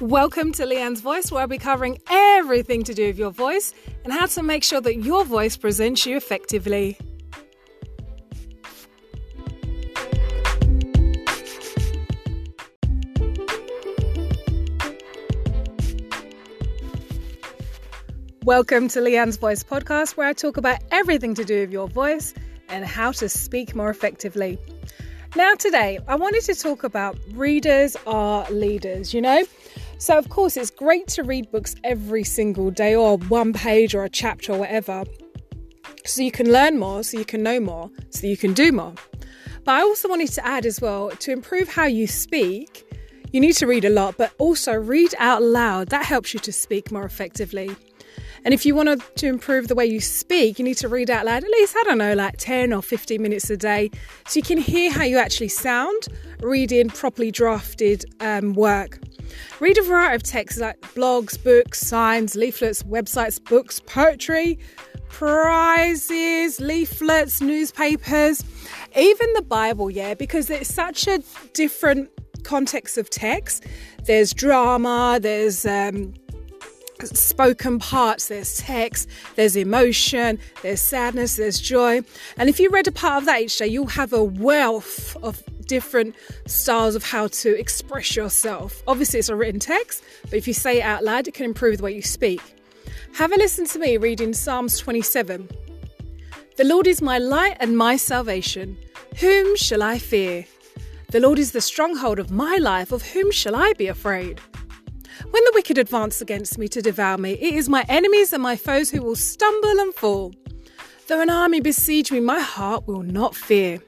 Welcome 0.00 0.52
to 0.52 0.64
Leanne's 0.64 1.00
Voice, 1.00 1.32
where 1.32 1.40
I'll 1.40 1.48
be 1.48 1.58
covering 1.58 1.98
everything 2.08 2.84
to 2.84 2.94
do 2.94 3.08
with 3.08 3.18
your 3.18 3.32
voice 3.32 3.74
and 4.04 4.12
how 4.12 4.26
to 4.26 4.44
make 4.44 4.62
sure 4.62 4.80
that 4.80 4.98
your 4.98 5.24
voice 5.24 5.56
presents 5.56 6.06
you 6.06 6.16
effectively. 6.16 6.96
Welcome 18.44 18.86
to 18.90 19.00
Leanne's 19.00 19.36
Voice 19.36 19.64
podcast, 19.64 20.16
where 20.16 20.28
I 20.28 20.32
talk 20.32 20.58
about 20.58 20.78
everything 20.92 21.34
to 21.34 21.44
do 21.44 21.62
with 21.62 21.72
your 21.72 21.88
voice 21.88 22.34
and 22.68 22.84
how 22.84 23.10
to 23.10 23.28
speak 23.28 23.74
more 23.74 23.90
effectively. 23.90 24.60
Now, 25.34 25.54
today, 25.54 25.98
I 26.06 26.14
wanted 26.14 26.44
to 26.44 26.54
talk 26.54 26.84
about 26.84 27.18
readers 27.32 27.96
are 28.06 28.48
leaders, 28.50 29.12
you 29.12 29.20
know? 29.20 29.42
So, 29.98 30.16
of 30.16 30.28
course, 30.28 30.56
it's 30.56 30.70
great 30.70 31.08
to 31.08 31.24
read 31.24 31.50
books 31.50 31.74
every 31.82 32.22
single 32.22 32.70
day 32.70 32.94
or 32.94 33.18
one 33.18 33.52
page 33.52 33.96
or 33.96 34.04
a 34.04 34.08
chapter 34.08 34.52
or 34.52 34.60
whatever, 34.60 35.04
so 36.06 36.22
you 36.22 36.30
can 36.30 36.52
learn 36.52 36.78
more, 36.78 37.02
so 37.02 37.18
you 37.18 37.24
can 37.24 37.42
know 37.42 37.58
more, 37.58 37.90
so 38.10 38.28
you 38.28 38.36
can 38.36 38.54
do 38.54 38.70
more. 38.70 38.94
But 39.64 39.72
I 39.74 39.80
also 39.82 40.08
wanted 40.08 40.30
to 40.32 40.46
add 40.46 40.66
as 40.66 40.80
well 40.80 41.10
to 41.10 41.32
improve 41.32 41.68
how 41.68 41.86
you 41.86 42.06
speak, 42.06 42.84
you 43.32 43.40
need 43.40 43.54
to 43.54 43.66
read 43.66 43.84
a 43.84 43.90
lot, 43.90 44.16
but 44.16 44.32
also 44.38 44.72
read 44.72 45.14
out 45.18 45.42
loud. 45.42 45.88
That 45.88 46.04
helps 46.04 46.32
you 46.32 46.40
to 46.40 46.52
speak 46.52 46.92
more 46.92 47.04
effectively. 47.04 47.74
And 48.44 48.54
if 48.54 48.64
you 48.64 48.76
want 48.76 49.02
to 49.16 49.26
improve 49.26 49.66
the 49.66 49.74
way 49.74 49.84
you 49.84 50.00
speak, 50.00 50.60
you 50.60 50.64
need 50.64 50.76
to 50.78 50.88
read 50.88 51.10
out 51.10 51.26
loud 51.26 51.42
at 51.42 51.50
least, 51.50 51.76
I 51.76 51.82
don't 51.82 51.98
know, 51.98 52.14
like 52.14 52.36
10 52.38 52.72
or 52.72 52.82
15 52.82 53.20
minutes 53.20 53.50
a 53.50 53.56
day 53.56 53.90
so 54.28 54.38
you 54.38 54.42
can 54.42 54.58
hear 54.58 54.92
how 54.92 55.02
you 55.02 55.18
actually 55.18 55.48
sound 55.48 56.06
reading 56.40 56.88
properly 56.88 57.32
drafted 57.32 58.04
um, 58.20 58.54
work. 58.54 59.00
Read 59.60 59.78
a 59.78 59.82
variety 59.82 60.16
of 60.16 60.22
texts 60.22 60.60
like 60.60 60.80
blogs, 60.94 61.42
books, 61.42 61.80
signs, 61.80 62.34
leaflets, 62.34 62.82
websites, 62.82 63.42
books, 63.42 63.80
poetry, 63.80 64.58
prizes, 65.08 66.60
leaflets, 66.60 67.40
newspapers, 67.40 68.44
even 68.96 69.32
the 69.34 69.42
Bible, 69.42 69.90
yeah, 69.90 70.14
because 70.14 70.50
it's 70.50 70.72
such 70.72 71.06
a 71.06 71.22
different 71.54 72.10
context 72.44 72.98
of 72.98 73.10
text. 73.10 73.64
There's 74.04 74.32
drama, 74.32 75.18
there's 75.20 75.66
um, 75.66 76.14
spoken 77.04 77.78
parts, 77.78 78.28
there's 78.28 78.56
text, 78.58 79.08
there's 79.36 79.56
emotion, 79.56 80.38
there's 80.62 80.80
sadness, 80.80 81.36
there's 81.36 81.60
joy. 81.60 82.02
And 82.36 82.48
if 82.48 82.60
you 82.60 82.70
read 82.70 82.86
a 82.88 82.92
part 82.92 83.18
of 83.18 83.26
that 83.26 83.42
each 83.42 83.58
day, 83.58 83.66
you'll 83.66 83.86
have 83.86 84.12
a 84.12 84.22
wealth 84.22 85.16
of 85.22 85.42
different 85.68 86.16
styles 86.46 86.96
of 86.96 87.04
how 87.04 87.28
to 87.28 87.56
express 87.56 88.16
yourself. 88.16 88.82
Obviously, 88.88 89.20
it's 89.20 89.28
a 89.28 89.36
written 89.36 89.60
text, 89.60 90.02
but 90.24 90.34
if 90.34 90.48
you 90.48 90.54
say 90.54 90.78
it 90.78 90.82
out 90.82 91.04
loud, 91.04 91.28
it 91.28 91.34
can 91.34 91.44
improve 91.44 91.76
the 91.76 91.84
way 91.84 91.94
you 91.94 92.02
speak. 92.02 92.42
Have 93.14 93.32
a 93.32 93.36
listen 93.36 93.66
to 93.66 93.78
me 93.78 93.96
reading 93.96 94.32
Psalms 94.32 94.78
27. 94.78 95.48
The 96.56 96.64
Lord 96.64 96.88
is 96.88 97.00
my 97.00 97.18
light 97.18 97.56
and 97.60 97.78
my 97.78 97.96
salvation. 97.96 98.76
Whom 99.20 99.56
shall 99.56 99.82
I 99.82 99.98
fear? 99.98 100.44
The 101.10 101.20
Lord 101.20 101.38
is 101.38 101.52
the 101.52 101.60
stronghold 101.60 102.18
of 102.18 102.30
my 102.30 102.56
life. 102.56 102.92
Of 102.92 103.02
whom 103.02 103.30
shall 103.30 103.54
I 103.54 103.72
be 103.74 103.86
afraid? 103.86 104.40
When 105.30 105.44
the 105.44 105.52
wicked 105.54 105.78
advance 105.78 106.20
against 106.20 106.58
me 106.58 106.68
to 106.68 106.82
devour 106.82 107.18
me, 107.18 107.32
it 107.32 107.54
is 107.54 107.68
my 107.68 107.84
enemies 107.88 108.32
and 108.32 108.42
my 108.42 108.56
foes 108.56 108.90
who 108.90 109.02
will 109.02 109.16
stumble 109.16 109.80
and 109.80 109.94
fall. 109.94 110.34
Though 111.06 111.20
an 111.20 111.30
army 111.30 111.60
besiege 111.60 112.12
me, 112.12 112.20
my 112.20 112.40
heart 112.40 112.86
will 112.86 113.02
not 113.02 113.34
fear. 113.34 113.80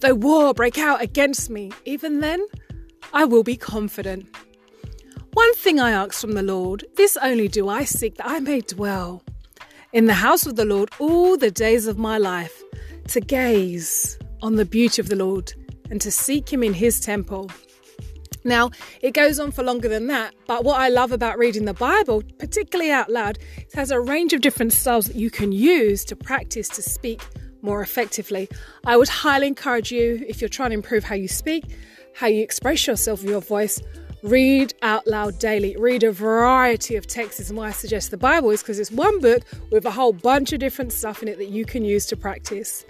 Though 0.00 0.14
war 0.14 0.54
break 0.54 0.78
out 0.78 1.02
against 1.02 1.50
me, 1.50 1.72
even 1.84 2.20
then 2.20 2.46
I 3.12 3.24
will 3.24 3.42
be 3.42 3.56
confident. 3.56 4.26
One 5.32 5.54
thing 5.54 5.80
I 5.80 5.90
ask 5.90 6.20
from 6.20 6.32
the 6.32 6.42
Lord, 6.42 6.84
this 6.96 7.16
only 7.16 7.48
do 7.48 7.68
I 7.68 7.84
seek 7.84 8.16
that 8.16 8.28
I 8.28 8.40
may 8.40 8.60
dwell 8.60 9.22
in 9.92 10.06
the 10.06 10.14
house 10.14 10.44
of 10.44 10.56
the 10.56 10.64
Lord 10.64 10.90
all 10.98 11.36
the 11.36 11.50
days 11.50 11.86
of 11.86 11.98
my 11.98 12.18
life, 12.18 12.62
to 13.08 13.20
gaze 13.20 14.18
on 14.42 14.56
the 14.56 14.64
beauty 14.64 15.00
of 15.00 15.08
the 15.08 15.16
Lord 15.16 15.52
and 15.90 16.00
to 16.00 16.10
seek 16.10 16.52
him 16.52 16.62
in 16.62 16.74
his 16.74 17.00
temple. 17.00 17.50
Now, 18.44 18.70
it 19.00 19.14
goes 19.14 19.38
on 19.38 19.52
for 19.52 19.62
longer 19.62 19.88
than 19.88 20.06
that, 20.08 20.34
but 20.46 20.64
what 20.64 20.78
I 20.78 20.88
love 20.88 21.12
about 21.12 21.38
reading 21.38 21.64
the 21.64 21.74
Bible, 21.74 22.22
particularly 22.38 22.90
out 22.90 23.08
loud, 23.08 23.38
it 23.56 23.72
has 23.74 23.90
a 23.90 24.00
range 24.00 24.32
of 24.32 24.42
different 24.42 24.72
styles 24.72 25.06
that 25.06 25.16
you 25.16 25.30
can 25.30 25.52
use 25.52 26.04
to 26.06 26.16
practice 26.16 26.68
to 26.70 26.82
speak 26.82 27.22
more 27.64 27.82
effectively. 27.82 28.48
I 28.86 28.96
would 28.96 29.08
highly 29.08 29.46
encourage 29.48 29.90
you, 29.90 30.24
if 30.28 30.40
you're 30.40 30.48
trying 30.48 30.70
to 30.70 30.74
improve 30.74 31.04
how 31.04 31.14
you 31.14 31.28
speak, 31.28 31.64
how 32.14 32.28
you 32.28 32.42
express 32.42 32.86
yourself 32.86 33.22
with 33.22 33.30
your 33.30 33.40
voice, 33.40 33.80
read 34.24 34.72
out 34.82 35.06
loud 35.06 35.38
daily. 35.38 35.76
Read 35.76 36.02
a 36.02 36.10
variety 36.10 36.96
of 36.96 37.06
texts, 37.06 37.50
and 37.50 37.58
why 37.58 37.68
I 37.68 37.72
suggest 37.72 38.10
the 38.10 38.16
Bible 38.16 38.50
is 38.50 38.62
because 38.62 38.78
it's 38.78 38.90
one 38.90 39.20
book 39.20 39.42
with 39.70 39.84
a 39.84 39.90
whole 39.90 40.12
bunch 40.12 40.52
of 40.52 40.60
different 40.60 40.92
stuff 40.92 41.22
in 41.22 41.28
it 41.28 41.38
that 41.38 41.48
you 41.48 41.64
can 41.64 41.84
use 41.84 42.06
to 42.06 42.16
practice. 42.16 42.84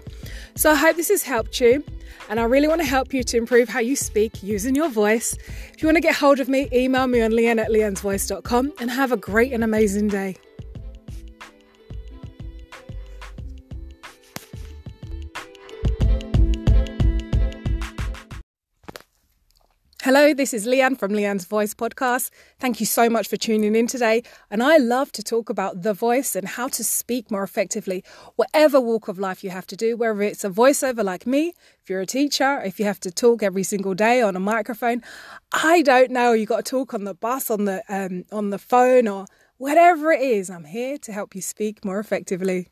So 0.55 0.71
I 0.71 0.75
hope 0.75 0.95
this 0.95 1.09
has 1.09 1.23
helped 1.23 1.59
you, 1.59 1.83
and 2.29 2.39
I 2.39 2.43
really 2.43 2.67
want 2.67 2.81
to 2.81 2.87
help 2.87 3.13
you 3.13 3.23
to 3.23 3.37
improve 3.37 3.67
how 3.69 3.79
you 3.79 3.95
speak 3.95 4.41
using 4.41 4.75
your 4.75 4.89
voice. 4.89 5.33
If 5.73 5.81
you 5.81 5.87
want 5.87 5.97
to 5.97 6.01
get 6.01 6.15
hold 6.15 6.39
of 6.39 6.47
me, 6.47 6.69
email 6.71 7.07
me 7.07 7.21
on 7.21 7.31
leanne 7.31 7.59
at 7.59 7.69
leannesvoice.com 7.69 8.73
and 8.79 8.89
have 8.89 9.11
a 9.11 9.17
great 9.17 9.51
and 9.51 9.63
amazing 9.63 10.07
day. 10.07 10.37
Hello, 20.05 20.35
this 20.35 20.53
is 20.53 20.67
Leanne 20.67 20.99
from 20.99 21.13
Leanne's 21.13 21.45
Voice 21.45 21.73
Podcast. 21.73 22.29
Thank 22.59 22.79
you 22.79 22.85
so 22.85 23.09
much 23.09 23.27
for 23.27 23.37
tuning 23.37 23.75
in 23.75 23.87
today. 23.87 24.21
And 24.51 24.61
I 24.61 24.77
love 24.77 25.11
to 25.13 25.23
talk 25.23 25.49
about 25.49 25.81
the 25.81 25.95
voice 25.95 26.35
and 26.35 26.47
how 26.47 26.67
to 26.67 26.83
speak 26.83 27.31
more 27.31 27.41
effectively, 27.41 28.03
whatever 28.35 28.79
walk 28.79 29.07
of 29.07 29.17
life 29.17 29.43
you 29.43 29.49
have 29.49 29.65
to 29.65 29.75
do, 29.75 29.97
whether 29.97 30.21
it's 30.21 30.43
a 30.43 30.51
voiceover 30.51 31.03
like 31.03 31.25
me, 31.25 31.53
if 31.81 31.89
you're 31.89 32.01
a 32.01 32.05
teacher, 32.05 32.61
if 32.63 32.79
you 32.79 32.85
have 32.85 32.99
to 32.99 33.09
talk 33.09 33.41
every 33.41 33.63
single 33.63 33.95
day 33.95 34.21
on 34.21 34.35
a 34.35 34.39
microphone. 34.39 35.01
I 35.51 35.81
don't 35.81 36.11
know, 36.11 36.33
you've 36.33 36.49
got 36.49 36.65
to 36.65 36.69
talk 36.69 36.93
on 36.93 37.05
the 37.05 37.15
bus, 37.15 37.49
on 37.49 37.65
the 37.65 37.81
um, 37.89 38.25
on 38.31 38.51
the 38.51 38.59
phone, 38.59 39.07
or 39.07 39.25
whatever 39.57 40.11
it 40.11 40.21
is. 40.21 40.51
I'm 40.51 40.65
here 40.65 40.99
to 40.99 41.13
help 41.13 41.33
you 41.33 41.41
speak 41.41 41.83
more 41.83 41.97
effectively. 41.97 42.69